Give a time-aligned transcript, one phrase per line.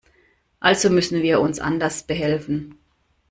[0.59, 2.79] Also müssen wir uns anders behelfen.